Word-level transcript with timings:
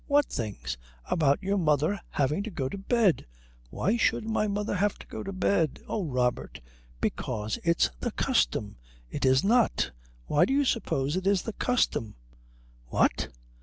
"What 0.07 0.25
things?" 0.25 0.77
"About 1.05 1.43
your 1.43 1.59
mother 1.59 1.99
having 2.09 2.41
to 2.41 2.49
go 2.49 2.67
to 2.67 2.75
bed." 2.79 3.27
"Why 3.69 3.97
should 3.97 4.25
my 4.25 4.47
mother 4.47 4.73
have 4.73 4.97
to 4.97 5.05
go 5.05 5.21
to 5.21 5.31
bed?" 5.31 5.79
"Oh, 5.87 6.03
Robert 6.05 6.59
because 7.01 7.59
it's 7.63 7.91
the 7.99 8.09
custom." 8.09 8.77
"It 9.11 9.25
is 9.27 9.43
not. 9.43 9.91
Why 10.25 10.45
do 10.45 10.53
you 10.53 10.65
suppose 10.65 11.15
it 11.15 11.27
is 11.27 11.43
the 11.43 11.53
custom?" 11.53 12.15
"What? 12.87 13.27